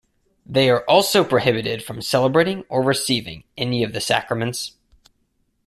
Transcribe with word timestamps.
They 0.47 0.67
are 0.71 0.83
also 0.85 1.23
prohibited 1.23 1.83
from 1.83 2.01
celebrating 2.01 2.63
or 2.69 2.81
receiving 2.81 3.43
any 3.55 3.83
of 3.83 3.93
the 3.93 4.01
sacraments. 4.01 4.73